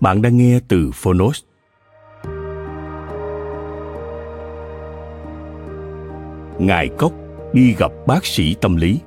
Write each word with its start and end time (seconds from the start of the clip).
Bạn 0.00 0.22
đang 0.22 0.36
nghe 0.36 0.60
từ 0.68 0.90
Phonos. 0.94 1.42
Ngài 6.58 6.88
Cốc 6.88 7.12
đi 7.52 7.74
gặp 7.78 7.92
bác 8.06 8.26
sĩ 8.26 8.54
tâm 8.54 8.76
lý. 8.76 9.00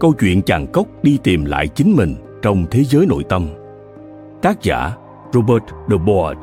Câu 0.00 0.14
chuyện 0.20 0.42
chàng 0.42 0.66
Cốc 0.66 0.86
đi 1.02 1.18
tìm 1.22 1.44
lại 1.44 1.68
chính 1.68 1.96
mình 1.96 2.14
trong 2.42 2.66
thế 2.70 2.84
giới 2.84 3.06
nội 3.06 3.24
tâm. 3.28 3.48
Tác 4.42 4.62
giả 4.62 4.96
Robert 5.32 5.64
De 5.90 5.96
Board, 5.96 6.40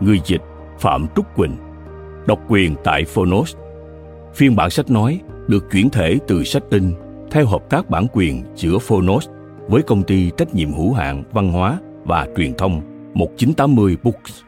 Người 0.00 0.20
dịch 0.24 0.42
Phạm 0.78 1.06
Trúc 1.16 1.36
Quỳnh, 1.36 1.56
Độc 2.26 2.38
quyền 2.48 2.74
tại 2.84 3.04
Phonos 3.04 3.56
Phiên 4.34 4.56
bản 4.56 4.70
sách 4.70 4.90
nói 4.90 5.20
được 5.46 5.64
chuyển 5.72 5.90
thể 5.90 6.18
từ 6.28 6.44
sách 6.44 6.62
in 6.70 6.94
theo 7.30 7.46
hợp 7.46 7.70
tác 7.70 7.90
bản 7.90 8.06
quyền 8.12 8.42
giữa 8.54 8.78
Phonos 8.78 9.28
với 9.68 9.82
công 9.82 10.02
ty 10.02 10.30
trách 10.36 10.54
nhiệm 10.54 10.72
hữu 10.72 10.92
hạn 10.92 11.24
văn 11.32 11.52
hóa 11.52 11.78
và 12.06 12.26
Truyền 12.36 12.54
thông 12.54 12.82
1980 13.14 13.96
Books. 14.02 14.42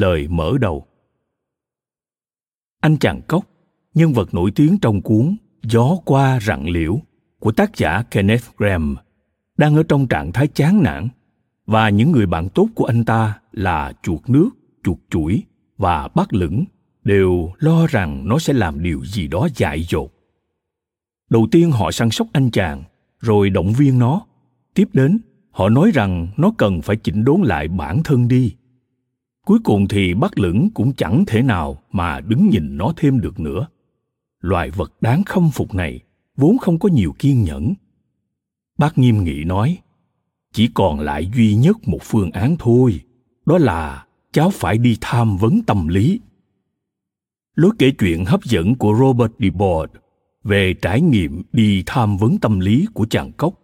Lời 0.00 0.28
mở 0.28 0.58
đầu 0.60 0.86
Anh 2.80 2.96
chàng 2.96 3.20
cốc, 3.28 3.44
nhân 3.94 4.12
vật 4.12 4.34
nổi 4.34 4.50
tiếng 4.54 4.78
trong 4.82 5.02
cuốn 5.02 5.36
Gió 5.62 5.96
qua 6.04 6.40
rặng 6.40 6.70
liễu 6.70 6.98
của 7.38 7.52
tác 7.52 7.76
giả 7.76 8.02
Kenneth 8.10 8.44
Graham, 8.56 8.96
đang 9.56 9.76
ở 9.76 9.82
trong 9.82 10.06
trạng 10.06 10.32
thái 10.32 10.48
chán 10.48 10.82
nản 10.82 11.08
và 11.66 11.88
những 11.88 12.12
người 12.12 12.26
bạn 12.26 12.48
tốt 12.48 12.68
của 12.74 12.84
anh 12.84 13.04
ta 13.04 13.40
là 13.52 13.92
chuột 14.02 14.20
nước, 14.28 14.50
chuột 14.84 14.98
chuỗi 15.10 15.42
và 15.76 16.08
bát 16.08 16.32
lửng 16.32 16.64
đều 17.04 17.52
lo 17.58 17.86
rằng 17.86 18.28
nó 18.28 18.38
sẽ 18.38 18.52
làm 18.52 18.82
điều 18.82 19.04
gì 19.04 19.28
đó 19.28 19.48
dại 19.56 19.82
dột. 19.82 20.12
Đầu 21.30 21.48
tiên 21.50 21.70
họ 21.70 21.90
săn 21.90 22.10
sóc 22.10 22.26
anh 22.32 22.50
chàng, 22.50 22.82
rồi 23.18 23.50
động 23.50 23.72
viên 23.72 23.98
nó. 23.98 24.26
Tiếp 24.74 24.88
đến, 24.92 25.18
họ 25.50 25.68
nói 25.68 25.90
rằng 25.94 26.28
nó 26.36 26.52
cần 26.58 26.82
phải 26.82 26.96
chỉnh 26.96 27.24
đốn 27.24 27.40
lại 27.40 27.68
bản 27.68 28.02
thân 28.02 28.28
đi 28.28 28.54
cuối 29.50 29.58
cùng 29.64 29.88
thì 29.88 30.14
bác 30.14 30.38
lửng 30.38 30.68
cũng 30.74 30.92
chẳng 30.92 31.24
thể 31.26 31.42
nào 31.42 31.82
mà 31.92 32.20
đứng 32.20 32.48
nhìn 32.50 32.76
nó 32.76 32.92
thêm 32.96 33.20
được 33.20 33.40
nữa. 33.40 33.66
Loài 34.40 34.70
vật 34.70 34.92
đáng 35.00 35.24
khâm 35.24 35.50
phục 35.50 35.74
này 35.74 36.00
vốn 36.36 36.58
không 36.58 36.78
có 36.78 36.88
nhiều 36.88 37.14
kiên 37.18 37.44
nhẫn. 37.44 37.74
Bác 38.78 38.98
nghiêm 38.98 39.24
nghị 39.24 39.44
nói, 39.44 39.78
chỉ 40.52 40.68
còn 40.74 41.00
lại 41.00 41.30
duy 41.34 41.54
nhất 41.54 41.76
một 41.86 41.98
phương 42.02 42.30
án 42.30 42.56
thôi, 42.58 43.00
đó 43.46 43.58
là 43.58 44.06
cháu 44.32 44.50
phải 44.50 44.78
đi 44.78 44.96
tham 45.00 45.36
vấn 45.36 45.62
tâm 45.62 45.88
lý. 45.88 46.20
Lối 47.54 47.70
kể 47.78 47.90
chuyện 47.98 48.24
hấp 48.24 48.44
dẫn 48.44 48.74
của 48.74 48.96
robert 49.00 49.32
d 49.38 49.62
về 50.44 50.74
trải 50.82 51.00
nghiệm 51.00 51.42
đi 51.52 51.82
tham 51.86 52.16
vấn 52.16 52.38
tâm 52.38 52.60
lý 52.60 52.86
của 52.94 53.06
chàng 53.10 53.32
cốc 53.32 53.54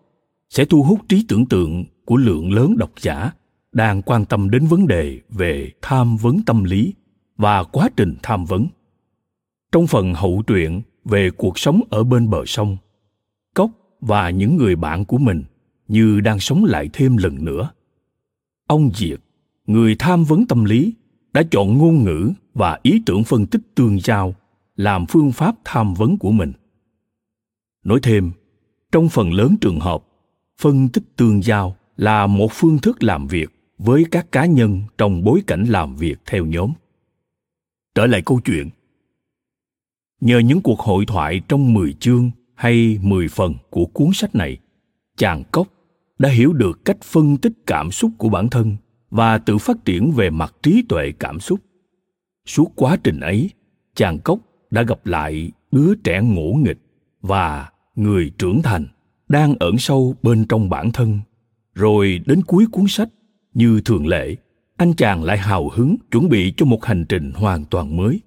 sẽ 0.48 0.64
thu 0.64 0.82
hút 0.82 1.00
trí 1.08 1.24
tưởng 1.28 1.46
tượng 1.46 1.84
của 2.04 2.16
lượng 2.16 2.52
lớn 2.52 2.76
độc 2.78 2.92
giả 3.00 3.32
đang 3.76 4.02
quan 4.02 4.24
tâm 4.24 4.50
đến 4.50 4.66
vấn 4.66 4.86
đề 4.86 5.20
về 5.28 5.70
tham 5.82 6.16
vấn 6.16 6.42
tâm 6.46 6.64
lý 6.64 6.94
và 7.36 7.64
quá 7.64 7.88
trình 7.96 8.16
tham 8.22 8.44
vấn. 8.44 8.66
Trong 9.72 9.86
phần 9.86 10.14
hậu 10.14 10.42
truyện 10.46 10.82
về 11.04 11.30
cuộc 11.30 11.58
sống 11.58 11.80
ở 11.90 12.04
bên 12.04 12.30
bờ 12.30 12.44
sông, 12.46 12.76
cốc 13.54 13.70
và 14.00 14.30
những 14.30 14.56
người 14.56 14.76
bạn 14.76 15.04
của 15.04 15.18
mình 15.18 15.44
như 15.88 16.20
đang 16.20 16.40
sống 16.40 16.64
lại 16.64 16.90
thêm 16.92 17.16
lần 17.16 17.44
nữa. 17.44 17.70
Ông 18.66 18.90
diệt, 18.94 19.20
người 19.66 19.96
tham 19.98 20.24
vấn 20.24 20.46
tâm 20.46 20.64
lý, 20.64 20.94
đã 21.32 21.42
chọn 21.50 21.78
ngôn 21.78 22.04
ngữ 22.04 22.30
và 22.54 22.78
ý 22.82 23.02
tưởng 23.06 23.24
phân 23.24 23.46
tích 23.46 23.60
tương 23.74 24.00
giao 24.00 24.34
làm 24.76 25.06
phương 25.06 25.32
pháp 25.32 25.54
tham 25.64 25.94
vấn 25.94 26.18
của 26.18 26.30
mình. 26.30 26.52
Nói 27.84 28.00
thêm, 28.02 28.30
trong 28.92 29.08
phần 29.08 29.32
lớn 29.32 29.56
trường 29.60 29.80
hợp, 29.80 30.04
phân 30.60 30.88
tích 30.88 31.04
tương 31.16 31.42
giao 31.42 31.76
là 31.96 32.26
một 32.26 32.52
phương 32.52 32.78
thức 32.78 33.02
làm 33.02 33.26
việc 33.26 33.55
với 33.78 34.04
các 34.10 34.32
cá 34.32 34.46
nhân 34.46 34.82
trong 34.98 35.24
bối 35.24 35.42
cảnh 35.46 35.64
làm 35.64 35.96
việc 35.96 36.16
theo 36.26 36.46
nhóm. 36.46 36.72
Trở 37.94 38.06
lại 38.06 38.22
câu 38.26 38.40
chuyện. 38.44 38.70
Nhờ 40.20 40.38
những 40.38 40.60
cuộc 40.60 40.80
hội 40.80 41.06
thoại 41.06 41.40
trong 41.48 41.74
10 41.74 41.92
chương 41.92 42.30
hay 42.54 42.98
10 43.02 43.28
phần 43.28 43.54
của 43.70 43.86
cuốn 43.86 44.10
sách 44.14 44.34
này, 44.34 44.58
chàng 45.16 45.44
cốc 45.52 45.68
đã 46.18 46.28
hiểu 46.28 46.52
được 46.52 46.84
cách 46.84 47.02
phân 47.02 47.36
tích 47.36 47.52
cảm 47.66 47.90
xúc 47.90 48.10
của 48.18 48.28
bản 48.28 48.48
thân 48.48 48.76
và 49.10 49.38
tự 49.38 49.58
phát 49.58 49.84
triển 49.84 50.12
về 50.12 50.30
mặt 50.30 50.54
trí 50.62 50.82
tuệ 50.88 51.12
cảm 51.18 51.40
xúc. 51.40 51.60
Suốt 52.46 52.72
quá 52.74 52.96
trình 53.04 53.20
ấy, 53.20 53.50
chàng 53.94 54.18
cốc 54.18 54.38
đã 54.70 54.82
gặp 54.82 55.06
lại 55.06 55.52
đứa 55.72 55.94
trẻ 55.94 56.22
ngỗ 56.22 56.52
nghịch 56.52 56.78
và 57.20 57.70
người 57.94 58.32
trưởng 58.38 58.62
thành 58.62 58.86
đang 59.28 59.54
ẩn 59.60 59.78
sâu 59.78 60.14
bên 60.22 60.44
trong 60.48 60.70
bản 60.70 60.92
thân. 60.92 61.20
Rồi 61.74 62.20
đến 62.26 62.42
cuối 62.42 62.66
cuốn 62.72 62.84
sách, 62.88 63.08
như 63.56 63.80
thường 63.80 64.06
lệ 64.06 64.36
anh 64.76 64.94
chàng 64.94 65.24
lại 65.24 65.38
hào 65.38 65.68
hứng 65.68 65.96
chuẩn 66.10 66.28
bị 66.28 66.52
cho 66.56 66.66
một 66.66 66.84
hành 66.84 67.04
trình 67.08 67.32
hoàn 67.32 67.64
toàn 67.64 67.96
mới. 67.96 68.20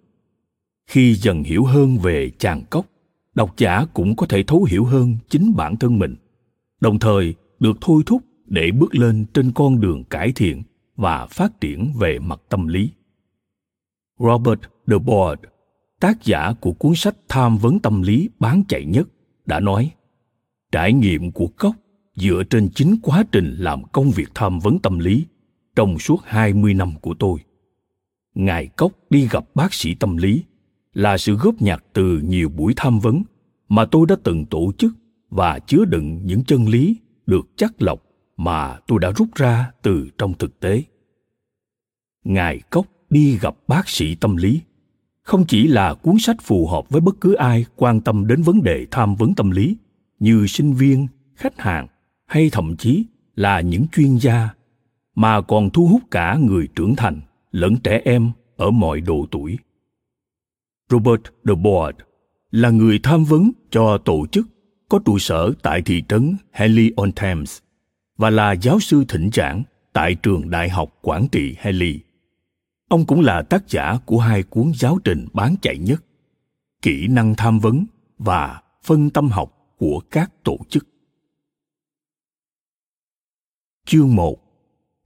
Khi 0.87 1.13
dần 1.13 1.43
hiểu 1.43 1.63
hơn 1.63 1.97
về 1.97 2.31
chàng 2.37 2.63
cốc 2.69 2.85
độc 3.35 3.57
giả 3.57 3.85
cũng 3.93 4.15
có 4.15 4.25
thể 4.27 4.43
thấu 4.43 4.63
hiểu 4.63 4.85
hơn 4.85 5.17
chính 5.29 5.53
bản 5.55 5.77
thân 5.77 5.99
mình 5.99 6.15
đồng 6.81 6.99
thời 6.99 7.35
được 7.59 7.77
thôi 7.81 8.03
thúc 8.05 8.21
để 8.45 8.71
bước 8.71 8.95
lên 8.95 9.25
trên 9.33 9.51
con 9.51 9.81
đường 9.81 10.03
cải 10.03 10.31
thiện 10.31 10.63
và 10.95 11.27
phát 11.27 11.61
triển 11.61 11.93
về 11.99 12.19
mặt 12.19 12.41
tâm 12.49 12.67
lý. 12.67 12.89
Robert 14.19 14.59
de 14.87 14.97
Board, 14.97 15.41
tác 15.99 16.23
giả 16.23 16.53
của 16.59 16.71
cuốn 16.71 16.95
sách 16.95 17.15
tham 17.29 17.57
vấn 17.57 17.79
tâm 17.79 18.01
lý 18.01 18.29
bán 18.39 18.63
chạy 18.67 18.85
nhất 18.85 19.07
đã 19.45 19.59
nói 19.59 19.91
trải 20.71 20.93
nghiệm 20.93 21.31
của 21.31 21.47
cốc 21.47 21.75
dựa 22.19 22.43
trên 22.49 22.69
chính 22.69 22.95
quá 23.01 23.23
trình 23.31 23.55
làm 23.59 23.83
công 23.83 24.11
việc 24.11 24.29
tham 24.35 24.59
vấn 24.59 24.79
tâm 24.79 24.99
lý 24.99 25.25
trong 25.75 25.99
suốt 25.99 26.21
20 26.23 26.73
năm 26.73 26.93
của 27.01 27.13
tôi. 27.13 27.39
Ngài 28.35 28.67
Cốc 28.67 28.91
đi 29.09 29.27
gặp 29.27 29.45
bác 29.55 29.73
sĩ 29.73 29.95
tâm 29.95 30.17
lý 30.17 30.43
là 30.93 31.17
sự 31.17 31.35
góp 31.35 31.61
nhặt 31.61 31.83
từ 31.93 32.19
nhiều 32.23 32.49
buổi 32.49 32.73
tham 32.75 32.99
vấn 32.99 33.23
mà 33.69 33.85
tôi 33.85 34.05
đã 34.09 34.15
từng 34.23 34.45
tổ 34.45 34.71
chức 34.77 34.93
và 35.29 35.59
chứa 35.59 35.85
đựng 35.85 36.25
những 36.25 36.43
chân 36.43 36.67
lý 36.67 36.97
được 37.25 37.47
chắc 37.55 37.81
lọc 37.81 38.03
mà 38.37 38.77
tôi 38.87 38.99
đã 38.99 39.11
rút 39.11 39.35
ra 39.35 39.71
từ 39.81 40.09
trong 40.17 40.33
thực 40.33 40.59
tế. 40.59 40.83
Ngài 42.23 42.61
Cốc 42.69 42.85
đi 43.09 43.37
gặp 43.37 43.55
bác 43.67 43.89
sĩ 43.89 44.15
tâm 44.15 44.35
lý 44.35 44.61
không 45.21 45.45
chỉ 45.47 45.67
là 45.67 45.93
cuốn 45.93 46.19
sách 46.19 46.41
phù 46.41 46.67
hợp 46.67 46.89
với 46.89 47.01
bất 47.01 47.15
cứ 47.21 47.33
ai 47.33 47.65
quan 47.75 48.01
tâm 48.01 48.27
đến 48.27 48.41
vấn 48.41 48.63
đề 48.63 48.85
tham 48.91 49.15
vấn 49.15 49.35
tâm 49.35 49.51
lý 49.51 49.77
như 50.19 50.47
sinh 50.47 50.73
viên, 50.73 51.07
khách 51.35 51.59
hàng 51.59 51.87
hay 52.29 52.49
thậm 52.51 52.75
chí 52.77 53.05
là 53.35 53.61
những 53.61 53.85
chuyên 53.91 54.17
gia 54.17 54.49
mà 55.15 55.41
còn 55.41 55.69
thu 55.69 55.87
hút 55.87 56.01
cả 56.11 56.37
người 56.41 56.67
trưởng 56.75 56.95
thành 56.95 57.21
lẫn 57.51 57.75
trẻ 57.83 58.01
em 58.05 58.31
ở 58.57 58.71
mọi 58.71 59.01
độ 59.01 59.25
tuổi 59.31 59.57
robert 60.89 61.21
de 61.43 61.53
board 61.53 61.97
là 62.51 62.69
người 62.69 62.99
tham 63.03 63.23
vấn 63.23 63.51
cho 63.71 63.97
tổ 63.97 64.25
chức 64.31 64.47
có 64.89 64.99
trụ 65.05 65.19
sở 65.19 65.53
tại 65.61 65.81
thị 65.81 66.03
trấn 66.09 66.35
henley 66.51 66.91
on 66.95 67.11
Thames 67.11 67.59
và 68.17 68.29
là 68.29 68.51
giáo 68.51 68.79
sư 68.79 69.03
thỉnh 69.07 69.29
giảng 69.33 69.63
tại 69.93 70.15
trường 70.15 70.49
Đại 70.49 70.69
học 70.69 70.97
Quản 71.01 71.27
trị 71.31 71.55
henley 71.59 71.99
Ông 72.89 73.05
cũng 73.05 73.21
là 73.21 73.41
tác 73.41 73.69
giả 73.69 73.97
của 74.05 74.19
hai 74.19 74.43
cuốn 74.43 74.71
giáo 74.75 74.97
trình 75.03 75.27
bán 75.33 75.55
chạy 75.61 75.77
nhất, 75.77 76.03
Kỹ 76.81 77.07
năng 77.07 77.35
tham 77.35 77.59
vấn 77.59 77.85
và 78.17 78.61
Phân 78.83 79.09
tâm 79.09 79.29
học 79.29 79.75
của 79.77 80.01
các 80.11 80.31
tổ 80.43 80.57
chức. 80.69 80.87
Chương 83.91 84.15
1 84.15 84.37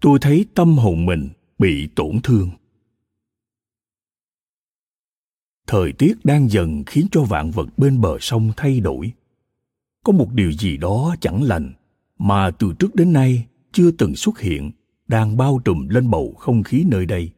Tôi 0.01 0.19
thấy 0.21 0.45
tâm 0.53 0.77
hồn 0.77 1.05
mình 1.05 1.29
bị 1.59 1.87
tổn 1.95 2.19
thương. 2.23 2.49
Thời 5.67 5.93
tiết 5.93 6.13
đang 6.23 6.49
dần 6.49 6.83
khiến 6.85 7.07
cho 7.11 7.23
vạn 7.23 7.51
vật 7.51 7.67
bên 7.77 8.01
bờ 8.01 8.17
sông 8.19 8.51
thay 8.57 8.79
đổi. 8.79 9.11
Có 10.03 10.13
một 10.13 10.27
điều 10.33 10.51
gì 10.51 10.77
đó 10.77 11.15
chẳng 11.21 11.43
lành 11.43 11.73
mà 12.17 12.51
từ 12.51 12.73
trước 12.79 12.95
đến 12.95 13.13
nay 13.13 13.47
chưa 13.71 13.91
từng 13.91 14.15
xuất 14.15 14.39
hiện, 14.39 14.71
đang 15.07 15.37
bao 15.37 15.61
trùm 15.65 15.87
lên 15.87 16.09
bầu 16.09 16.33
không 16.39 16.63
khí 16.63 16.83
nơi 16.87 17.05
đây 17.05 17.31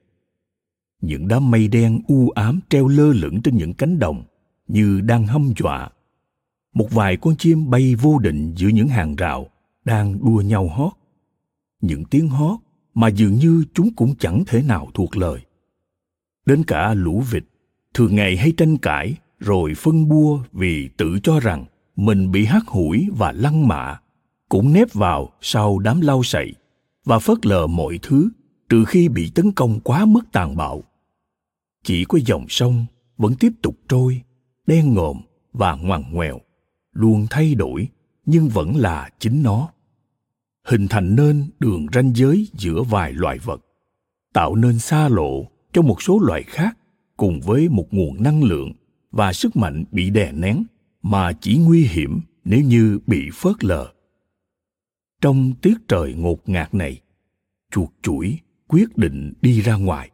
những 1.02 1.28
đám 1.28 1.52
mây 1.52 1.68
đen 1.68 2.02
u 2.08 2.30
ám 2.30 2.60
treo 2.70 2.88
lơ 2.88 3.14
lửng 3.14 3.42
trên 3.42 3.58
những 3.58 3.74
cánh 3.74 4.00
đồng 4.00 4.24
như 4.68 5.02
đang 5.02 5.28
hâm 5.28 5.54
dọa 5.58 5.90
một 6.74 6.88
vài 6.92 7.18
con 7.18 7.36
chim 7.38 7.70
bay 7.70 7.96
vô 7.96 8.20
định 8.20 8.54
giữa 8.58 8.68
những 8.68 8.88
hàng 8.88 9.16
rào 9.16 9.48
đang 9.86 10.26
đua 10.26 10.42
nhau 10.42 10.68
hót 10.68 10.94
những 11.82 12.06
tiếng 12.06 12.30
hót 12.30 12.60
mà 12.94 13.08
dường 13.08 13.36
như 13.36 13.66
chúng 13.74 13.94
cũng 13.96 14.16
chẳng 14.20 14.44
thể 14.48 14.62
nào 14.62 14.88
thuộc 14.94 15.18
lời. 15.18 15.40
Đến 16.46 16.64
cả 16.64 16.94
lũ 16.94 17.24
vịt, 17.32 17.44
thường 17.94 18.16
ngày 18.16 18.38
hay 18.38 18.54
tranh 18.58 18.78
cãi, 18.78 19.16
rồi 19.40 19.74
phân 19.78 20.10
bua 20.10 20.40
vì 20.52 20.90
tự 20.98 21.20
cho 21.24 21.40
rằng 21.40 21.66
mình 21.96 22.32
bị 22.32 22.46
hắt 22.46 22.64
hủi 22.68 23.08
và 23.18 23.32
lăng 23.32 23.68
mạ, 23.68 24.00
cũng 24.50 24.74
nép 24.74 24.94
vào 24.94 25.30
sau 25.42 25.80
đám 25.80 26.02
lau 26.02 26.24
sậy 26.24 26.54
và 27.06 27.20
phớt 27.20 27.46
lờ 27.46 27.68
mọi 27.68 28.00
thứ 28.02 28.30
trừ 28.70 28.86
khi 28.86 29.10
bị 29.10 29.32
tấn 29.36 29.52
công 29.52 29.80
quá 29.80 30.06
mức 30.06 30.22
tàn 30.32 30.58
bạo. 30.58 30.84
Chỉ 31.84 32.06
có 32.06 32.20
dòng 32.26 32.46
sông 32.50 32.86
vẫn 33.18 33.36
tiếp 33.40 33.54
tục 33.62 33.78
trôi, 33.90 34.22
đen 34.68 34.94
ngòm 34.94 35.22
và 35.54 35.76
ngoằn 35.76 36.04
ngoèo, 36.12 36.42
luôn 36.92 37.28
thay 37.30 37.56
đổi 37.56 37.88
nhưng 38.26 38.50
vẫn 38.50 38.76
là 38.76 39.10
chính 39.20 39.44
nó 39.44 39.70
hình 40.66 40.88
thành 40.88 41.16
nên 41.16 41.46
đường 41.60 41.88
ranh 41.94 42.16
giới 42.16 42.48
giữa 42.54 42.84
vài 42.84 43.14
loài 43.14 43.40
vật, 43.40 43.66
tạo 44.34 44.56
nên 44.56 44.80
xa 44.80 45.10
lộ 45.10 45.46
cho 45.74 45.82
một 45.82 46.02
số 46.02 46.20
loài 46.20 46.44
khác 46.44 46.78
cùng 47.18 47.42
với 47.42 47.70
một 47.70 47.88
nguồn 47.92 48.24
năng 48.24 48.44
lượng 48.44 48.72
và 49.12 49.34
sức 49.34 49.56
mạnh 49.56 49.84
bị 49.92 50.10
đè 50.10 50.32
nén 50.32 50.64
mà 51.02 51.34
chỉ 51.34 51.58
nguy 51.58 51.88
hiểm 51.88 52.22
nếu 52.44 52.62
như 52.62 53.00
bị 53.08 53.30
phớt 53.34 53.64
lờ. 53.64 53.94
Trong 55.22 55.54
tiết 55.62 55.78
trời 55.88 56.14
ngột 56.14 56.50
ngạt 56.50 56.74
này, 56.74 57.02
chuột 57.72 57.90
chuỗi 58.02 58.40
quyết 58.68 58.98
định 58.98 59.34
đi 59.42 59.62
ra 59.62 59.76
ngoài. 59.76 60.10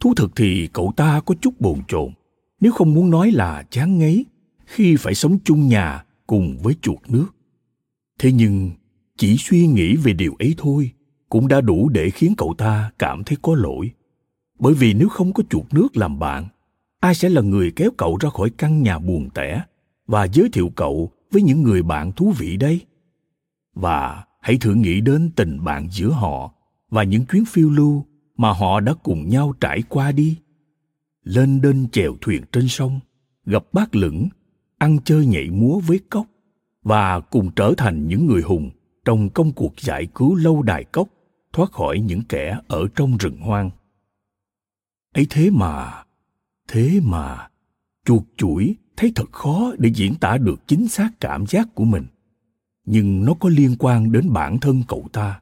Thú 0.00 0.14
thực 0.14 0.36
thì 0.36 0.68
cậu 0.72 0.92
ta 0.96 1.20
có 1.26 1.34
chút 1.40 1.60
bồn 1.60 1.78
chồn, 1.88 2.12
nếu 2.60 2.72
không 2.72 2.94
muốn 2.94 3.10
nói 3.10 3.30
là 3.30 3.62
chán 3.70 3.98
ngấy 3.98 4.26
khi 4.66 4.96
phải 4.96 5.14
sống 5.14 5.38
chung 5.44 5.68
nhà 5.68 6.04
cùng 6.26 6.58
với 6.62 6.74
chuột 6.82 6.98
nước. 7.08 7.26
Thế 8.18 8.32
nhưng 8.32 8.70
chỉ 9.16 9.36
suy 9.38 9.66
nghĩ 9.66 9.96
về 9.96 10.12
điều 10.12 10.34
ấy 10.38 10.54
thôi 10.58 10.92
cũng 11.28 11.48
đã 11.48 11.60
đủ 11.60 11.88
để 11.88 12.10
khiến 12.10 12.34
cậu 12.36 12.54
ta 12.58 12.90
cảm 12.98 13.24
thấy 13.24 13.36
có 13.42 13.54
lỗi. 13.54 13.90
Bởi 14.58 14.74
vì 14.74 14.94
nếu 14.94 15.08
không 15.08 15.32
có 15.32 15.42
chuột 15.50 15.74
nước 15.74 15.96
làm 15.96 16.18
bạn, 16.18 16.48
ai 17.00 17.14
sẽ 17.14 17.28
là 17.28 17.40
người 17.40 17.72
kéo 17.76 17.90
cậu 17.96 18.16
ra 18.20 18.30
khỏi 18.30 18.50
căn 18.50 18.82
nhà 18.82 18.98
buồn 18.98 19.30
tẻ 19.34 19.62
và 20.06 20.26
giới 20.32 20.48
thiệu 20.52 20.70
cậu 20.76 21.12
với 21.30 21.42
những 21.42 21.62
người 21.62 21.82
bạn 21.82 22.12
thú 22.12 22.32
vị 22.38 22.56
đây? 22.56 22.80
Và 23.74 24.24
hãy 24.40 24.56
thử 24.56 24.74
nghĩ 24.74 25.00
đến 25.00 25.30
tình 25.36 25.64
bạn 25.64 25.88
giữa 25.90 26.10
họ 26.10 26.52
và 26.90 27.02
những 27.02 27.24
chuyến 27.26 27.44
phiêu 27.44 27.70
lưu 27.70 28.06
mà 28.36 28.52
họ 28.52 28.80
đã 28.80 28.94
cùng 29.02 29.28
nhau 29.28 29.54
trải 29.60 29.82
qua 29.88 30.12
đi. 30.12 30.38
Lên 31.24 31.60
đên 31.60 31.88
chèo 31.92 32.16
thuyền 32.20 32.42
trên 32.52 32.68
sông, 32.68 33.00
gặp 33.46 33.64
bác 33.72 33.94
lửng, 33.94 34.28
ăn 34.78 34.98
chơi 35.04 35.26
nhảy 35.26 35.50
múa 35.50 35.80
với 35.80 36.00
cốc 36.10 36.26
và 36.82 37.20
cùng 37.20 37.50
trở 37.56 37.74
thành 37.76 38.08
những 38.08 38.26
người 38.26 38.42
hùng 38.42 38.70
trong 39.06 39.30
công 39.30 39.52
cuộc 39.52 39.80
giải 39.80 40.06
cứu 40.14 40.34
lâu 40.34 40.62
đài 40.62 40.84
cốc, 40.84 41.08
thoát 41.52 41.72
khỏi 41.72 42.00
những 42.00 42.22
kẻ 42.28 42.58
ở 42.68 42.86
trong 42.96 43.16
rừng 43.16 43.40
hoang. 43.40 43.70
Ấy 45.14 45.26
thế 45.30 45.50
mà 45.50 46.04
thế 46.68 47.00
mà, 47.02 47.48
chuột 48.04 48.22
chuỗi 48.36 48.74
thấy 48.96 49.12
thật 49.14 49.32
khó 49.32 49.72
để 49.78 49.90
diễn 49.94 50.14
tả 50.14 50.38
được 50.38 50.68
chính 50.68 50.88
xác 50.88 51.10
cảm 51.20 51.46
giác 51.46 51.68
của 51.74 51.84
mình. 51.84 52.06
Nhưng 52.84 53.24
nó 53.24 53.34
có 53.34 53.48
liên 53.48 53.76
quan 53.78 54.12
đến 54.12 54.32
bản 54.32 54.58
thân 54.58 54.82
cậu 54.88 55.08
ta. 55.12 55.40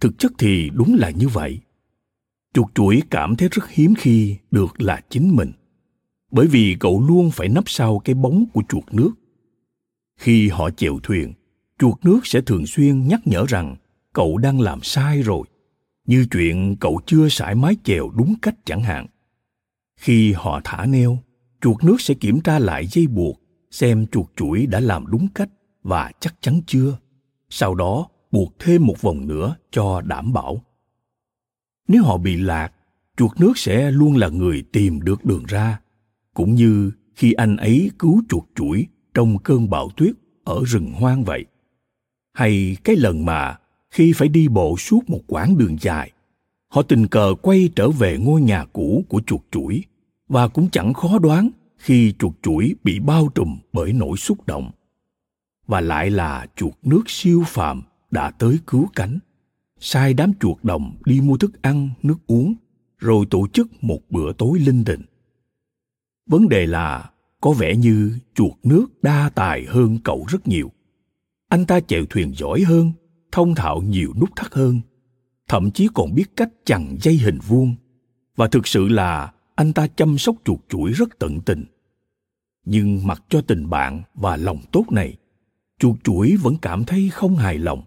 Thực 0.00 0.18
chất 0.18 0.32
thì 0.38 0.70
đúng 0.74 0.94
là 0.94 1.10
như 1.10 1.28
vậy. 1.28 1.60
Chuột 2.54 2.74
chuỗi 2.74 3.02
cảm 3.10 3.36
thấy 3.36 3.48
rất 3.52 3.68
hiếm 3.68 3.94
khi 3.98 4.36
được 4.50 4.80
là 4.80 5.00
chính 5.08 5.36
mình. 5.36 5.52
Bởi 6.30 6.46
vì 6.46 6.76
cậu 6.80 7.06
luôn 7.08 7.30
phải 7.30 7.48
nấp 7.48 7.64
sau 7.66 7.98
cái 7.98 8.14
bóng 8.14 8.44
của 8.52 8.62
chuột 8.68 8.84
nước. 8.92 9.10
Khi 10.18 10.48
họ 10.48 10.70
chèo 10.70 10.98
thuyền 11.02 11.32
chuột 11.78 12.04
nước 12.04 12.26
sẽ 12.26 12.40
thường 12.40 12.66
xuyên 12.66 13.08
nhắc 13.08 13.20
nhở 13.24 13.44
rằng 13.48 13.76
cậu 14.12 14.38
đang 14.38 14.60
làm 14.60 14.82
sai 14.82 15.22
rồi, 15.22 15.46
như 16.06 16.26
chuyện 16.30 16.76
cậu 16.80 17.00
chưa 17.06 17.28
sải 17.28 17.54
mái 17.54 17.76
chèo 17.84 18.10
đúng 18.16 18.34
cách 18.42 18.54
chẳng 18.64 18.82
hạn. 18.82 19.06
Khi 19.96 20.32
họ 20.32 20.60
thả 20.64 20.86
neo, 20.86 21.18
chuột 21.60 21.84
nước 21.84 22.00
sẽ 22.00 22.14
kiểm 22.14 22.40
tra 22.40 22.58
lại 22.58 22.86
dây 22.86 23.06
buộc, 23.06 23.40
xem 23.70 24.06
chuột 24.06 24.26
chuỗi 24.36 24.66
đã 24.66 24.80
làm 24.80 25.06
đúng 25.06 25.28
cách 25.34 25.48
và 25.82 26.12
chắc 26.20 26.34
chắn 26.40 26.60
chưa. 26.66 26.98
Sau 27.50 27.74
đó, 27.74 28.08
buộc 28.30 28.58
thêm 28.58 28.86
một 28.86 29.02
vòng 29.02 29.26
nữa 29.26 29.56
cho 29.70 30.00
đảm 30.00 30.32
bảo. 30.32 30.62
Nếu 31.88 32.02
họ 32.02 32.18
bị 32.18 32.36
lạc, 32.36 32.72
chuột 33.16 33.40
nước 33.40 33.52
sẽ 33.58 33.90
luôn 33.90 34.16
là 34.16 34.28
người 34.28 34.64
tìm 34.72 35.00
được 35.00 35.24
đường 35.24 35.44
ra, 35.48 35.80
cũng 36.34 36.54
như 36.54 36.90
khi 37.14 37.32
anh 37.32 37.56
ấy 37.56 37.90
cứu 37.98 38.22
chuột 38.28 38.44
chuỗi 38.54 38.86
trong 39.14 39.38
cơn 39.38 39.70
bão 39.70 39.90
tuyết 39.96 40.12
ở 40.44 40.62
rừng 40.66 40.92
hoang 40.92 41.24
vậy 41.24 41.46
hay 42.36 42.76
cái 42.84 42.96
lần 42.96 43.24
mà 43.24 43.56
khi 43.90 44.12
phải 44.12 44.28
đi 44.28 44.48
bộ 44.48 44.76
suốt 44.76 45.10
một 45.10 45.20
quãng 45.26 45.58
đường 45.58 45.76
dài, 45.80 46.12
họ 46.68 46.82
tình 46.82 47.06
cờ 47.06 47.34
quay 47.42 47.68
trở 47.76 47.90
về 47.90 48.18
ngôi 48.18 48.40
nhà 48.40 48.64
cũ 48.72 49.04
của 49.08 49.20
chuột 49.26 49.40
chuỗi. 49.50 49.82
Và 50.28 50.48
cũng 50.48 50.68
chẳng 50.70 50.94
khó 50.94 51.18
đoán 51.18 51.50
khi 51.76 52.14
chuột 52.18 52.32
chuỗi 52.42 52.74
bị 52.84 52.98
bao 52.98 53.28
trùm 53.34 53.58
bởi 53.72 53.92
nỗi 53.92 54.16
xúc 54.16 54.46
động. 54.46 54.70
Và 55.66 55.80
lại 55.80 56.10
là 56.10 56.46
chuột 56.56 56.72
nước 56.82 57.02
siêu 57.06 57.42
phàm 57.46 57.82
đã 58.10 58.30
tới 58.30 58.58
cứu 58.66 58.88
cánh. 58.94 59.18
Sai 59.80 60.14
đám 60.14 60.32
chuột 60.40 60.56
đồng 60.62 60.96
đi 61.04 61.20
mua 61.20 61.36
thức 61.36 61.62
ăn, 61.62 61.90
nước 62.02 62.18
uống, 62.26 62.54
rồi 62.98 63.26
tổ 63.30 63.46
chức 63.52 63.84
một 63.84 64.00
bữa 64.10 64.32
tối 64.32 64.58
linh 64.58 64.84
đình. 64.84 65.02
Vấn 66.26 66.48
đề 66.48 66.66
là 66.66 67.10
có 67.40 67.52
vẻ 67.52 67.76
như 67.76 68.18
chuột 68.34 68.52
nước 68.62 68.86
đa 69.02 69.30
tài 69.34 69.64
hơn 69.64 69.98
cậu 70.04 70.26
rất 70.28 70.48
nhiều 70.48 70.70
anh 71.48 71.66
ta 71.66 71.80
chèo 71.80 72.04
thuyền 72.10 72.34
giỏi 72.34 72.60
hơn, 72.60 72.92
thông 73.32 73.54
thạo 73.54 73.82
nhiều 73.82 74.12
nút 74.20 74.30
thắt 74.36 74.54
hơn, 74.54 74.80
thậm 75.48 75.70
chí 75.70 75.88
còn 75.94 76.14
biết 76.14 76.36
cách 76.36 76.50
chằng 76.64 76.96
dây 77.00 77.14
hình 77.14 77.38
vuông. 77.38 77.74
Và 78.36 78.48
thực 78.48 78.66
sự 78.66 78.88
là 78.88 79.32
anh 79.54 79.72
ta 79.72 79.86
chăm 79.86 80.18
sóc 80.18 80.36
chuột 80.44 80.58
chuỗi 80.68 80.92
rất 80.92 81.18
tận 81.18 81.40
tình. 81.40 81.64
Nhưng 82.64 83.06
mặc 83.06 83.22
cho 83.28 83.40
tình 83.40 83.70
bạn 83.70 84.02
và 84.14 84.36
lòng 84.36 84.58
tốt 84.72 84.84
này, 84.90 85.16
chuột 85.78 85.96
chuỗi 86.04 86.36
vẫn 86.42 86.56
cảm 86.62 86.84
thấy 86.84 87.10
không 87.12 87.36
hài 87.36 87.58
lòng. 87.58 87.82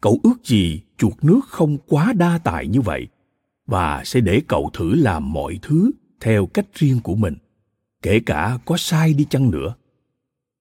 Cậu 0.00 0.20
ước 0.22 0.44
gì 0.44 0.80
chuột 0.98 1.12
nước 1.22 1.40
không 1.48 1.78
quá 1.86 2.12
đa 2.12 2.38
tài 2.44 2.68
như 2.68 2.80
vậy, 2.80 3.08
và 3.66 4.02
sẽ 4.04 4.20
để 4.20 4.42
cậu 4.48 4.70
thử 4.72 4.94
làm 4.94 5.32
mọi 5.32 5.58
thứ 5.62 5.90
theo 6.20 6.46
cách 6.46 6.66
riêng 6.74 7.00
của 7.02 7.14
mình, 7.14 7.36
kể 8.02 8.20
cả 8.26 8.58
có 8.64 8.76
sai 8.76 9.14
đi 9.14 9.26
chăng 9.30 9.50
nữa. 9.50 9.74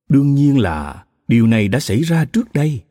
Đương 0.10 0.36
nhiên 0.36 0.60
là 0.60 1.06
điều 1.30 1.48
này 1.48 1.68
đã 1.68 1.80
xảy 1.80 2.02
ra 2.02 2.26
trước 2.26 2.54
đây. 2.54 2.82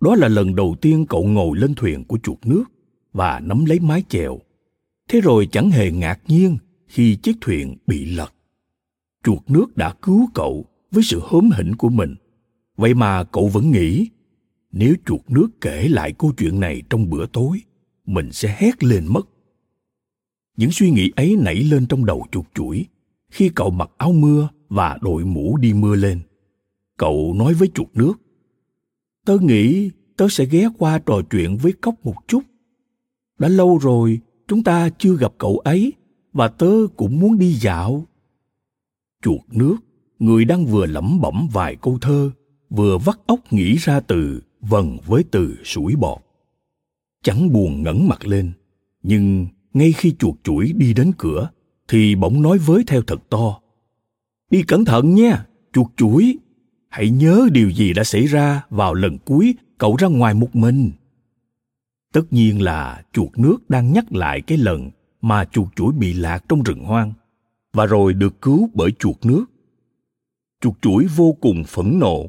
Đó 0.00 0.14
là 0.14 0.28
lần 0.28 0.54
đầu 0.54 0.76
tiên 0.80 1.06
cậu 1.08 1.24
ngồi 1.24 1.58
lên 1.58 1.74
thuyền 1.74 2.04
của 2.04 2.18
chuột 2.22 2.38
nước 2.46 2.64
và 3.12 3.40
nắm 3.40 3.64
lấy 3.64 3.80
mái 3.80 4.02
chèo. 4.08 4.38
Thế 5.08 5.20
rồi 5.20 5.48
chẳng 5.52 5.70
hề 5.70 5.90
ngạc 5.90 6.20
nhiên 6.26 6.58
khi 6.86 7.16
chiếc 7.16 7.36
thuyền 7.40 7.76
bị 7.86 8.04
lật. 8.04 8.32
Chuột 9.24 9.38
nước 9.48 9.76
đã 9.76 9.94
cứu 10.02 10.28
cậu 10.34 10.64
với 10.90 11.02
sự 11.02 11.20
hớm 11.24 11.50
hỉnh 11.50 11.76
của 11.76 11.88
mình. 11.88 12.14
Vậy 12.76 12.94
mà 12.94 13.24
cậu 13.24 13.48
vẫn 13.48 13.70
nghĩ, 13.70 14.08
nếu 14.72 14.94
chuột 15.06 15.20
nước 15.28 15.48
kể 15.60 15.88
lại 15.88 16.12
câu 16.18 16.32
chuyện 16.36 16.60
này 16.60 16.82
trong 16.90 17.10
bữa 17.10 17.26
tối, 17.26 17.60
mình 18.06 18.32
sẽ 18.32 18.56
hét 18.58 18.84
lên 18.84 19.06
mất. 19.06 19.28
Những 20.56 20.70
suy 20.72 20.90
nghĩ 20.90 21.12
ấy 21.16 21.36
nảy 21.40 21.54
lên 21.54 21.86
trong 21.86 22.06
đầu 22.06 22.26
chuột 22.32 22.44
chuỗi 22.54 22.84
khi 23.30 23.50
cậu 23.54 23.70
mặc 23.70 23.90
áo 23.98 24.12
mưa 24.12 24.48
và 24.68 24.98
đội 25.00 25.24
mũ 25.24 25.56
đi 25.56 25.72
mưa 25.72 25.94
lên 25.94 26.20
cậu 26.98 27.34
nói 27.36 27.54
với 27.54 27.68
chuột 27.74 27.88
nước. 27.94 28.12
Tớ 29.26 29.38
nghĩ 29.40 29.90
tớ 30.16 30.28
sẽ 30.28 30.44
ghé 30.44 30.68
qua 30.78 30.98
trò 30.98 31.22
chuyện 31.30 31.56
với 31.56 31.72
cốc 31.72 31.94
một 32.04 32.14
chút. 32.26 32.42
Đã 33.38 33.48
lâu 33.48 33.78
rồi 33.78 34.20
chúng 34.48 34.62
ta 34.62 34.88
chưa 34.98 35.16
gặp 35.16 35.32
cậu 35.38 35.58
ấy 35.58 35.92
và 36.32 36.48
tớ 36.48 36.72
cũng 36.96 37.20
muốn 37.20 37.38
đi 37.38 37.52
dạo. 37.52 38.04
Chuột 39.22 39.40
nước, 39.48 39.76
người 40.18 40.44
đang 40.44 40.66
vừa 40.66 40.86
lẩm 40.86 41.20
bẩm 41.20 41.48
vài 41.52 41.76
câu 41.76 41.98
thơ, 42.00 42.30
vừa 42.70 42.98
vắt 42.98 43.16
óc 43.26 43.40
nghĩ 43.52 43.76
ra 43.76 44.00
từ, 44.00 44.40
vần 44.60 44.98
với 45.06 45.24
từ 45.30 45.56
sủi 45.64 45.96
bọt. 45.96 46.18
Chẳng 47.22 47.52
buồn 47.52 47.82
ngẩng 47.82 48.08
mặt 48.08 48.26
lên, 48.26 48.52
nhưng 49.02 49.46
ngay 49.72 49.92
khi 49.92 50.14
chuột 50.18 50.34
chuỗi 50.44 50.72
đi 50.76 50.94
đến 50.94 51.12
cửa 51.18 51.50
thì 51.88 52.14
bỗng 52.14 52.42
nói 52.42 52.58
với 52.58 52.84
theo 52.86 53.02
thật 53.02 53.18
to. 53.28 53.60
Đi 54.50 54.62
cẩn 54.62 54.84
thận 54.84 55.14
nha, 55.14 55.46
chuột 55.72 55.86
chuỗi 55.96 56.36
hãy 56.88 57.10
nhớ 57.10 57.48
điều 57.52 57.70
gì 57.70 57.92
đã 57.92 58.04
xảy 58.04 58.26
ra 58.26 58.64
vào 58.70 58.94
lần 58.94 59.18
cuối 59.18 59.54
cậu 59.78 59.96
ra 59.96 60.08
ngoài 60.08 60.34
một 60.34 60.56
mình. 60.56 60.90
Tất 62.12 62.22
nhiên 62.30 62.62
là 62.62 63.02
chuột 63.12 63.38
nước 63.38 63.70
đang 63.70 63.92
nhắc 63.92 64.12
lại 64.12 64.40
cái 64.40 64.58
lần 64.58 64.90
mà 65.20 65.44
chuột 65.44 65.68
chuỗi 65.76 65.92
bị 65.92 66.12
lạc 66.12 66.44
trong 66.48 66.62
rừng 66.62 66.84
hoang 66.84 67.12
và 67.72 67.86
rồi 67.86 68.14
được 68.14 68.42
cứu 68.42 68.70
bởi 68.74 68.90
chuột 68.98 69.16
nước. 69.22 69.44
Chuột 70.60 70.74
chuỗi 70.82 71.06
vô 71.16 71.36
cùng 71.40 71.64
phẫn 71.64 71.98
nộ 71.98 72.26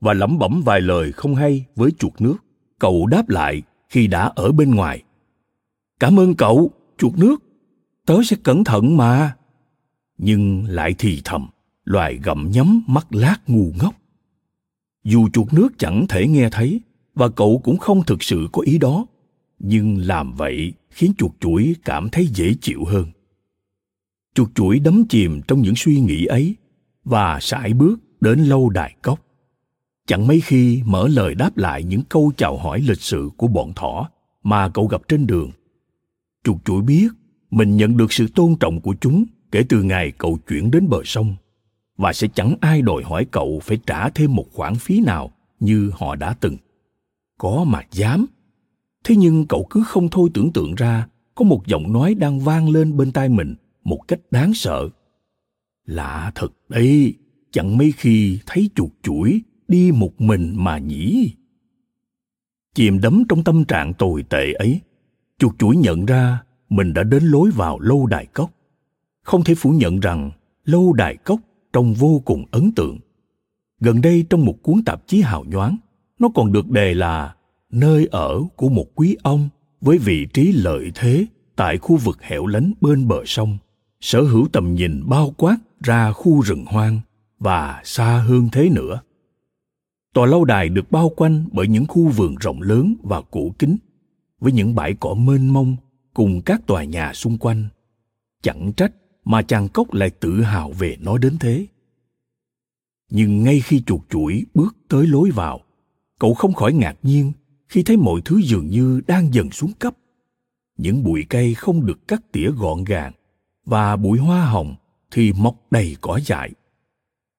và 0.00 0.12
lẩm 0.12 0.38
bẩm 0.38 0.62
vài 0.64 0.80
lời 0.80 1.12
không 1.12 1.34
hay 1.34 1.64
với 1.76 1.90
chuột 1.98 2.12
nước. 2.20 2.36
Cậu 2.78 3.06
đáp 3.06 3.28
lại 3.28 3.62
khi 3.88 4.06
đã 4.06 4.32
ở 4.36 4.52
bên 4.52 4.74
ngoài. 4.74 5.02
Cảm 6.00 6.18
ơn 6.18 6.34
cậu, 6.34 6.70
chuột 6.98 7.12
nước. 7.16 7.42
Tớ 8.06 8.22
sẽ 8.24 8.36
cẩn 8.42 8.64
thận 8.64 8.96
mà. 8.96 9.36
Nhưng 10.18 10.64
lại 10.64 10.94
thì 10.98 11.20
thầm, 11.24 11.48
loài 11.84 12.18
gặm 12.22 12.50
nhấm 12.50 12.82
mắt 12.86 13.06
lát 13.10 13.36
ngu 13.46 13.72
ngốc 13.80 13.94
dù 15.04 15.28
chuột 15.28 15.52
nước 15.52 15.68
chẳng 15.78 16.06
thể 16.08 16.26
nghe 16.26 16.48
thấy, 16.52 16.80
và 17.14 17.28
cậu 17.28 17.60
cũng 17.64 17.78
không 17.78 18.02
thực 18.06 18.22
sự 18.22 18.48
có 18.52 18.62
ý 18.62 18.78
đó. 18.78 19.06
Nhưng 19.58 19.98
làm 19.98 20.32
vậy 20.32 20.72
khiến 20.90 21.12
chuột 21.18 21.30
chuỗi 21.40 21.74
cảm 21.84 22.08
thấy 22.08 22.26
dễ 22.26 22.54
chịu 22.60 22.84
hơn. 22.84 23.06
Chuột 24.34 24.48
chuỗi 24.54 24.78
đắm 24.78 25.04
chìm 25.08 25.40
trong 25.48 25.62
những 25.62 25.74
suy 25.76 26.00
nghĩ 26.00 26.24
ấy 26.24 26.56
và 27.04 27.38
sải 27.40 27.74
bước 27.74 27.96
đến 28.20 28.38
lâu 28.38 28.70
đài 28.70 28.94
cốc. 29.02 29.20
Chẳng 30.06 30.26
mấy 30.26 30.40
khi 30.40 30.82
mở 30.84 31.08
lời 31.08 31.34
đáp 31.34 31.56
lại 31.56 31.82
những 31.84 32.02
câu 32.08 32.32
chào 32.36 32.56
hỏi 32.56 32.80
lịch 32.80 33.00
sự 33.00 33.30
của 33.36 33.46
bọn 33.46 33.72
thỏ 33.76 34.10
mà 34.42 34.68
cậu 34.68 34.86
gặp 34.86 35.02
trên 35.08 35.26
đường. 35.26 35.50
Chuột 36.44 36.64
chuỗi 36.64 36.82
biết 36.82 37.08
mình 37.50 37.76
nhận 37.76 37.96
được 37.96 38.12
sự 38.12 38.26
tôn 38.34 38.56
trọng 38.60 38.80
của 38.80 38.94
chúng 39.00 39.24
kể 39.52 39.62
từ 39.68 39.82
ngày 39.82 40.12
cậu 40.18 40.38
chuyển 40.48 40.70
đến 40.70 40.88
bờ 40.88 41.02
sông 41.04 41.36
và 41.98 42.12
sẽ 42.12 42.28
chẳng 42.34 42.54
ai 42.60 42.82
đòi 42.82 43.02
hỏi 43.02 43.26
cậu 43.30 43.60
phải 43.62 43.78
trả 43.86 44.08
thêm 44.08 44.34
một 44.34 44.46
khoản 44.52 44.74
phí 44.74 45.00
nào 45.00 45.32
như 45.60 45.90
họ 45.94 46.16
đã 46.16 46.34
từng. 46.40 46.56
Có 47.38 47.64
mà 47.64 47.82
dám. 47.92 48.26
Thế 49.04 49.16
nhưng 49.16 49.46
cậu 49.46 49.66
cứ 49.70 49.82
không 49.86 50.08
thôi 50.08 50.28
tưởng 50.34 50.52
tượng 50.52 50.74
ra, 50.74 51.08
có 51.34 51.44
một 51.44 51.66
giọng 51.66 51.92
nói 51.92 52.14
đang 52.14 52.40
vang 52.40 52.68
lên 52.68 52.96
bên 52.96 53.12
tai 53.12 53.28
mình 53.28 53.54
một 53.84 54.08
cách 54.08 54.20
đáng 54.30 54.54
sợ. 54.54 54.88
Lạ 55.86 56.32
thật 56.34 56.52
đấy, 56.68 57.14
chẳng 57.50 57.78
mấy 57.78 57.92
khi 57.92 58.38
thấy 58.46 58.70
chuột 58.74 58.90
chuỗi 59.02 59.40
đi 59.68 59.92
một 59.92 60.20
mình 60.20 60.52
mà 60.56 60.78
nhỉ. 60.78 61.34
Chìm 62.74 63.00
đắm 63.00 63.22
trong 63.28 63.44
tâm 63.44 63.64
trạng 63.64 63.94
tồi 63.94 64.22
tệ 64.22 64.52
ấy, 64.52 64.80
chuột 65.38 65.58
chuỗi 65.58 65.76
nhận 65.76 66.06
ra 66.06 66.42
mình 66.68 66.94
đã 66.94 67.02
đến 67.02 67.24
lối 67.24 67.50
vào 67.50 67.80
lâu 67.80 68.06
đài 68.06 68.26
cốc. 68.26 68.50
Không 69.22 69.44
thể 69.44 69.54
phủ 69.54 69.70
nhận 69.70 70.00
rằng 70.00 70.30
lâu 70.64 70.92
đài 70.92 71.16
cốc 71.16 71.40
trông 71.78 71.94
vô 71.94 72.22
cùng 72.24 72.44
ấn 72.50 72.72
tượng. 72.76 72.98
Gần 73.80 74.00
đây 74.00 74.24
trong 74.30 74.44
một 74.44 74.62
cuốn 74.62 74.82
tạp 74.86 75.06
chí 75.06 75.20
hào 75.20 75.44
nhoáng, 75.44 75.76
nó 76.18 76.28
còn 76.34 76.52
được 76.52 76.70
đề 76.70 76.94
là 76.94 77.34
nơi 77.70 78.08
ở 78.10 78.42
của 78.56 78.68
một 78.68 78.86
quý 78.94 79.16
ông 79.22 79.48
với 79.80 79.98
vị 79.98 80.26
trí 80.34 80.52
lợi 80.52 80.90
thế 80.94 81.26
tại 81.56 81.78
khu 81.78 81.96
vực 81.96 82.22
hẻo 82.22 82.46
lánh 82.46 82.72
bên 82.80 83.08
bờ 83.08 83.24
sông. 83.26 83.58
Sở 84.00 84.22
hữu 84.22 84.48
tầm 84.52 84.74
nhìn 84.74 85.02
bao 85.08 85.34
quát 85.36 85.56
ra 85.80 86.12
khu 86.12 86.40
rừng 86.40 86.64
hoang 86.66 87.00
và 87.38 87.82
xa 87.84 88.24
hơn 88.28 88.48
thế 88.52 88.68
nữa. 88.68 89.00
Tòa 90.14 90.26
lâu 90.26 90.44
đài 90.44 90.68
được 90.68 90.90
bao 90.90 91.08
quanh 91.08 91.44
bởi 91.52 91.68
những 91.68 91.86
khu 91.86 92.08
vườn 92.08 92.34
rộng 92.40 92.62
lớn 92.62 92.94
và 93.02 93.22
cổ 93.30 93.50
kính, 93.58 93.76
với 94.40 94.52
những 94.52 94.74
bãi 94.74 94.94
cỏ 95.00 95.14
mênh 95.14 95.52
mông 95.52 95.76
cùng 96.14 96.40
các 96.40 96.66
tòa 96.66 96.84
nhà 96.84 97.12
xung 97.12 97.38
quanh. 97.38 97.68
Chẳng 98.42 98.72
trách 98.72 98.92
mà 99.28 99.42
chàng 99.42 99.68
cốc 99.68 99.92
lại 99.94 100.10
tự 100.10 100.42
hào 100.42 100.72
về 100.72 100.96
nó 101.00 101.18
đến 101.18 101.38
thế. 101.40 101.66
Nhưng 103.10 103.42
ngay 103.42 103.60
khi 103.60 103.82
chuột 103.86 104.00
chuỗi 104.10 104.44
bước 104.54 104.76
tới 104.88 105.06
lối 105.06 105.30
vào, 105.30 105.60
cậu 106.18 106.34
không 106.34 106.52
khỏi 106.52 106.72
ngạc 106.72 106.96
nhiên 107.02 107.32
khi 107.68 107.82
thấy 107.82 107.96
mọi 107.96 108.20
thứ 108.24 108.40
dường 108.44 108.68
như 108.68 109.00
đang 109.06 109.34
dần 109.34 109.50
xuống 109.50 109.72
cấp. 109.78 109.94
Những 110.76 111.04
bụi 111.04 111.26
cây 111.28 111.54
không 111.54 111.86
được 111.86 112.08
cắt 112.08 112.22
tỉa 112.32 112.50
gọn 112.50 112.84
gàng 112.84 113.12
và 113.64 113.96
bụi 113.96 114.18
hoa 114.18 114.46
hồng 114.46 114.74
thì 115.10 115.32
mọc 115.32 115.56
đầy 115.70 115.96
cỏ 116.00 116.20
dại. 116.24 116.50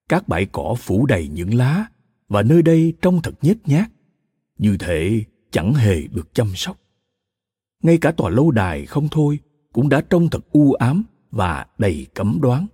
Các 0.09 0.27
bãi 0.27 0.45
cỏ 0.45 0.75
phủ 0.79 1.05
đầy 1.05 1.27
những 1.27 1.53
lá 1.53 1.85
và 2.27 2.41
nơi 2.41 2.61
đây 2.61 2.93
trông 3.01 3.21
thật 3.21 3.33
nhếch 3.41 3.67
nhác. 3.67 3.91
Như 4.57 4.77
thể 4.77 5.23
chẳng 5.51 5.73
hề 5.73 6.07
được 6.07 6.33
chăm 6.33 6.51
sóc. 6.55 6.77
Ngay 7.83 7.97
cả 7.97 8.11
tòa 8.11 8.29
lâu 8.29 8.51
đài 8.51 8.85
không 8.85 9.07
thôi 9.11 9.39
cũng 9.73 9.89
đã 9.89 10.01
trông 10.01 10.29
thật 10.29 10.51
u 10.51 10.73
ám 10.73 11.03
và 11.31 11.65
đầy 11.77 12.07
cấm 12.13 12.39
đoán. 12.41 12.67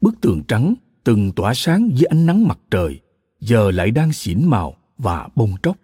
Bức 0.00 0.20
tường 0.20 0.42
trắng 0.48 0.74
từng 1.04 1.32
tỏa 1.32 1.54
sáng 1.54 1.90
dưới 1.94 2.04
ánh 2.04 2.26
nắng 2.26 2.48
mặt 2.48 2.58
trời, 2.70 3.00
giờ 3.40 3.70
lại 3.70 3.90
đang 3.90 4.12
xỉn 4.12 4.40
màu 4.44 4.76
và 4.98 5.28
bông 5.34 5.54
tróc. 5.62 5.76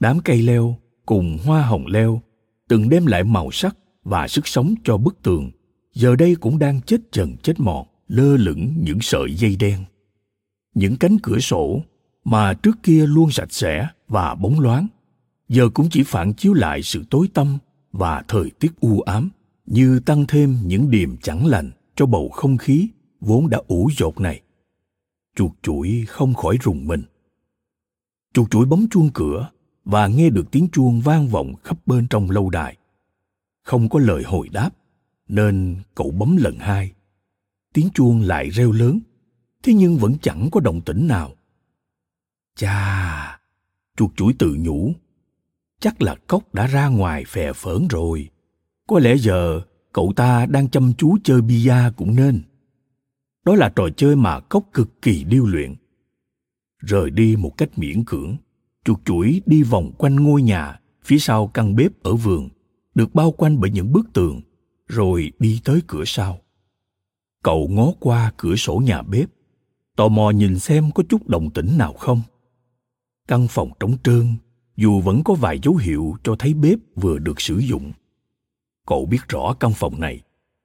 Đám 0.00 0.20
cây 0.20 0.42
leo 0.42 0.76
cùng 1.06 1.38
hoa 1.44 1.62
hồng 1.62 1.86
leo 1.86 2.20
từng 2.68 2.88
đem 2.88 3.06
lại 3.06 3.24
màu 3.24 3.50
sắc 3.50 3.76
và 4.04 4.28
sức 4.28 4.48
sống 4.48 4.74
cho 4.84 4.96
bức 4.96 5.22
tường. 5.22 5.50
Giờ 5.94 6.16
đây 6.16 6.34
cũng 6.34 6.58
đang 6.58 6.80
chết 6.80 7.00
dần 7.12 7.36
chết 7.42 7.60
mòn 7.60 7.86
lơ 8.08 8.36
lửng 8.36 8.74
những 8.80 8.98
sợi 9.00 9.34
dây 9.34 9.56
đen. 9.56 9.84
Những 10.74 10.96
cánh 10.96 11.16
cửa 11.22 11.38
sổ 11.38 11.82
mà 12.24 12.54
trước 12.54 12.82
kia 12.82 13.06
luôn 13.06 13.30
sạch 13.30 13.52
sẽ 13.52 13.88
và 14.08 14.34
bóng 14.34 14.60
loáng, 14.60 14.86
giờ 15.48 15.68
cũng 15.74 15.88
chỉ 15.90 16.02
phản 16.02 16.32
chiếu 16.32 16.52
lại 16.52 16.82
sự 16.82 17.04
tối 17.10 17.28
tăm 17.34 17.58
và 17.92 18.22
thời 18.28 18.50
tiết 18.50 18.72
u 18.80 19.00
ám 19.00 19.30
như 19.66 20.00
tăng 20.00 20.24
thêm 20.28 20.58
những 20.64 20.90
điềm 20.90 21.16
chẳng 21.16 21.46
lành 21.46 21.70
cho 21.96 22.06
bầu 22.06 22.28
không 22.28 22.58
khí 22.58 22.88
vốn 23.20 23.50
đã 23.50 23.60
ủ 23.66 23.90
dột 23.98 24.20
này. 24.20 24.40
Chuột 25.36 25.52
chuỗi 25.62 26.04
không 26.08 26.34
khỏi 26.34 26.58
rùng 26.62 26.86
mình. 26.86 27.02
Chuột 28.32 28.50
chuỗi 28.50 28.66
bấm 28.66 28.86
chuông 28.90 29.10
cửa 29.14 29.50
và 29.84 30.06
nghe 30.06 30.30
được 30.30 30.50
tiếng 30.50 30.68
chuông 30.72 31.00
vang 31.00 31.28
vọng 31.28 31.54
khắp 31.64 31.86
bên 31.86 32.06
trong 32.10 32.30
lâu 32.30 32.50
đài. 32.50 32.76
Không 33.62 33.88
có 33.88 33.98
lời 33.98 34.22
hồi 34.22 34.48
đáp, 34.48 34.70
nên 35.28 35.76
cậu 35.94 36.10
bấm 36.10 36.36
lần 36.36 36.56
hai. 36.58 36.92
Tiếng 37.72 37.88
chuông 37.94 38.20
lại 38.20 38.50
reo 38.50 38.72
lớn, 38.72 39.00
thế 39.62 39.74
nhưng 39.74 39.96
vẫn 39.96 40.14
chẳng 40.22 40.48
có 40.52 40.60
động 40.60 40.80
tĩnh 40.80 41.06
nào. 41.06 41.34
Chà, 42.56 43.38
chuột 43.96 44.10
chuỗi 44.16 44.34
tự 44.38 44.56
nhủ, 44.58 44.92
chắc 45.80 46.02
là 46.02 46.16
cốc 46.26 46.54
đã 46.54 46.66
ra 46.66 46.88
ngoài 46.88 47.24
phè 47.24 47.52
phỡn 47.52 47.88
rồi 47.88 48.30
có 48.88 48.98
lẽ 48.98 49.16
giờ 49.16 49.60
cậu 49.92 50.12
ta 50.16 50.46
đang 50.46 50.68
chăm 50.68 50.92
chú 50.98 51.16
chơi 51.24 51.40
bia 51.40 51.74
cũng 51.96 52.16
nên. 52.16 52.42
Đó 53.44 53.54
là 53.54 53.72
trò 53.76 53.88
chơi 53.96 54.16
mà 54.16 54.40
cốc 54.40 54.64
cực 54.72 55.02
kỳ 55.02 55.24
điêu 55.24 55.46
luyện. 55.46 55.74
Rời 56.78 57.10
đi 57.10 57.36
một 57.36 57.56
cách 57.56 57.78
miễn 57.78 58.04
cưỡng, 58.04 58.36
chuột 58.84 58.98
chuỗi 59.04 59.42
đi 59.46 59.62
vòng 59.62 59.92
quanh 59.98 60.16
ngôi 60.16 60.42
nhà 60.42 60.80
phía 61.04 61.18
sau 61.18 61.46
căn 61.46 61.76
bếp 61.76 62.02
ở 62.02 62.14
vườn, 62.14 62.48
được 62.94 63.14
bao 63.14 63.32
quanh 63.32 63.60
bởi 63.60 63.70
những 63.70 63.92
bức 63.92 64.12
tường, 64.12 64.40
rồi 64.86 65.32
đi 65.38 65.60
tới 65.64 65.80
cửa 65.86 66.02
sau. 66.06 66.40
Cậu 67.42 67.68
ngó 67.68 67.92
qua 68.00 68.32
cửa 68.36 68.56
sổ 68.56 68.76
nhà 68.76 69.02
bếp, 69.02 69.28
tò 69.96 70.08
mò 70.08 70.30
nhìn 70.30 70.58
xem 70.58 70.90
có 70.94 71.02
chút 71.08 71.28
động 71.28 71.50
tĩnh 71.50 71.78
nào 71.78 71.92
không. 71.92 72.22
Căn 73.28 73.46
phòng 73.48 73.70
trống 73.80 73.96
trơn, 74.04 74.34
dù 74.76 75.00
vẫn 75.00 75.24
có 75.24 75.34
vài 75.34 75.58
dấu 75.62 75.76
hiệu 75.76 76.16
cho 76.24 76.36
thấy 76.38 76.54
bếp 76.54 76.78
vừa 76.96 77.18
được 77.18 77.40
sử 77.40 77.58
dụng 77.58 77.92
cậu 78.86 79.06
biết 79.06 79.28
rõ 79.28 79.54
căn 79.60 79.72
phòng 79.74 80.00
này. 80.00 80.20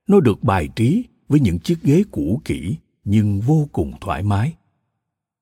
Nó 0.07 0.19
được 0.19 0.43
bài 0.43 0.69
trí 0.75 1.03
với 1.29 1.39
những 1.39 1.59
chiếc 1.59 1.83
ghế 1.83 2.03
cũ 2.11 2.41
kỹ, 2.45 2.75
nhưng 3.03 3.39
vô 3.39 3.67
cùng 3.71 3.93
thoải 4.01 4.23
mái. 4.23 4.53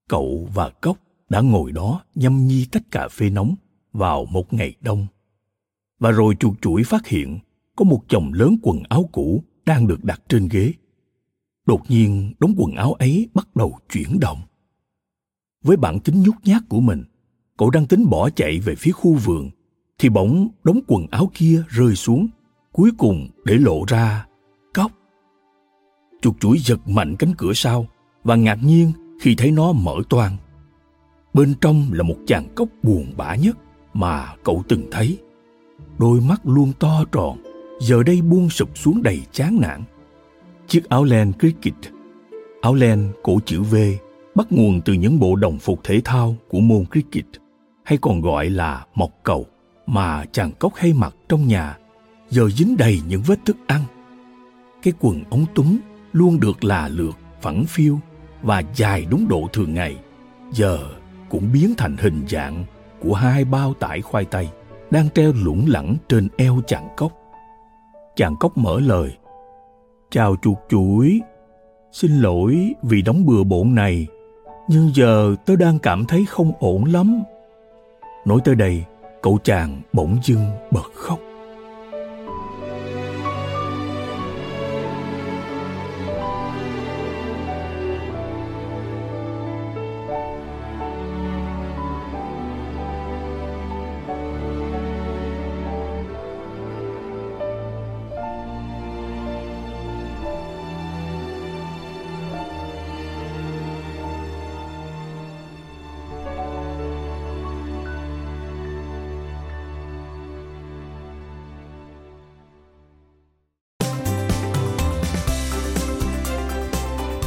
Cậu 0.09 0.49
và 0.53 0.69
cốc 0.69 0.97
đã 1.29 1.41
ngồi 1.41 1.71
đó 1.71 2.03
nhâm 2.15 2.47
nhi 2.47 2.67
tách 2.71 2.91
cà 2.91 3.07
phê 3.07 3.29
nóng 3.29 3.55
vào 3.93 4.25
một 4.25 4.53
ngày 4.53 4.75
đông. 4.81 5.07
Và 5.99 6.11
rồi 6.11 6.35
chuột 6.39 6.61
chuỗi 6.61 6.83
phát 6.83 7.07
hiện 7.07 7.39
có 7.75 7.85
một 7.85 8.03
chồng 8.07 8.33
lớn 8.33 8.57
quần 8.61 8.83
áo 8.89 9.09
cũ 9.11 9.43
đang 9.65 9.87
được 9.87 10.03
đặt 10.03 10.21
trên 10.29 10.47
ghế. 10.51 10.73
Đột 11.65 11.81
nhiên, 11.89 12.33
đống 12.39 12.53
quần 12.57 12.75
áo 12.75 12.93
ấy 12.93 13.29
bắt 13.33 13.55
đầu 13.55 13.79
chuyển 13.93 14.19
động. 14.19 14.41
Với 15.63 15.77
bản 15.77 15.99
tính 15.99 16.23
nhút 16.23 16.35
nhát 16.43 16.61
của 16.69 16.79
mình, 16.79 17.03
cậu 17.57 17.69
đang 17.69 17.87
tính 17.87 18.09
bỏ 18.09 18.29
chạy 18.29 18.59
về 18.59 18.75
phía 18.75 18.91
khu 18.91 19.13
vườn, 19.13 19.49
thì 19.97 20.09
bỗng 20.09 20.47
đống 20.63 20.79
quần 20.87 21.07
áo 21.07 21.31
kia 21.33 21.63
rơi 21.67 21.95
xuống 21.95 22.27
cuối 22.77 22.91
cùng 22.97 23.27
để 23.45 23.53
lộ 23.53 23.83
ra 23.87 24.25
cốc. 24.73 24.91
Chuột 26.21 26.35
chuỗi 26.39 26.57
giật 26.59 26.79
mạnh 26.87 27.15
cánh 27.15 27.33
cửa 27.37 27.53
sau 27.53 27.87
và 28.23 28.35
ngạc 28.35 28.57
nhiên 28.63 28.91
khi 29.21 29.35
thấy 29.35 29.51
nó 29.51 29.71
mở 29.71 29.95
toang. 30.09 30.37
Bên 31.33 31.53
trong 31.61 31.85
là 31.91 32.03
một 32.03 32.15
chàng 32.27 32.47
cốc 32.55 32.67
buồn 32.83 33.13
bã 33.17 33.35
nhất 33.35 33.57
mà 33.93 34.35
cậu 34.43 34.63
từng 34.67 34.87
thấy. 34.91 35.17
Đôi 35.97 36.21
mắt 36.21 36.41
luôn 36.43 36.71
to 36.79 37.03
tròn, 37.11 37.37
giờ 37.81 38.03
đây 38.03 38.21
buông 38.21 38.49
sụp 38.49 38.77
xuống 38.77 39.03
đầy 39.03 39.21
chán 39.31 39.57
nản. 39.61 39.83
Chiếc 40.67 40.89
áo 40.89 41.03
len 41.03 41.33
cricket, 41.39 41.75
áo 42.61 42.73
len 42.73 43.11
cổ 43.23 43.39
chữ 43.45 43.61
V 43.61 43.75
bắt 44.35 44.51
nguồn 44.51 44.81
từ 44.81 44.93
những 44.93 45.19
bộ 45.19 45.35
đồng 45.35 45.57
phục 45.57 45.83
thể 45.83 46.01
thao 46.05 46.35
của 46.47 46.59
môn 46.59 46.85
cricket, 46.85 47.25
hay 47.83 47.97
còn 48.01 48.21
gọi 48.21 48.49
là 48.49 48.85
mọc 48.95 49.11
cầu 49.23 49.45
mà 49.85 50.25
chàng 50.31 50.51
cốc 50.59 50.75
hay 50.75 50.93
mặc 50.93 51.15
trong 51.29 51.47
nhà, 51.47 51.77
giờ 52.29 52.49
dính 52.49 52.77
đầy 52.77 53.01
những 53.07 53.21
vết 53.21 53.39
thức 53.45 53.57
ăn. 53.67 53.81
Cái 54.83 54.93
quần 54.99 55.23
ống 55.29 55.45
túng 55.55 55.77
luôn 56.13 56.39
được 56.39 56.63
là 56.63 56.87
lượt, 56.87 57.17
phẳng 57.41 57.65
phiu 57.65 57.99
và 58.41 58.63
dài 58.75 59.05
đúng 59.09 59.27
độ 59.27 59.47
thường 59.53 59.73
ngày, 59.73 59.97
giờ 60.51 60.79
cũng 61.29 61.49
biến 61.53 61.73
thành 61.77 61.97
hình 61.97 62.25
dạng 62.29 62.65
của 62.99 63.13
hai 63.13 63.45
bao 63.45 63.73
tải 63.73 64.01
khoai 64.01 64.25
tây 64.25 64.49
đang 64.91 65.09
treo 65.09 65.33
lủng 65.33 65.65
lẳng 65.67 65.95
trên 66.09 66.27
eo 66.37 66.61
chàng 66.67 66.87
cốc. 66.97 67.11
Chàng 68.15 68.35
cốc 68.39 68.57
mở 68.57 68.79
lời. 68.79 69.17
Chào 70.11 70.35
chuột 70.41 70.57
chuỗi, 70.69 71.21
xin 71.91 72.11
lỗi 72.11 72.73
vì 72.83 73.01
đóng 73.01 73.25
bừa 73.25 73.43
bộn 73.43 73.75
này, 73.75 74.07
nhưng 74.67 74.91
giờ 74.95 75.35
tớ 75.45 75.55
đang 75.55 75.79
cảm 75.79 76.05
thấy 76.05 76.25
không 76.25 76.51
ổn 76.59 76.83
lắm. 76.83 77.23
Nói 78.25 78.39
tới 78.45 78.55
đây, 78.55 78.83
cậu 79.21 79.39
chàng 79.43 79.81
bỗng 79.93 80.17
dưng 80.23 80.45
bật 80.71 80.91
khóc. 80.95 81.19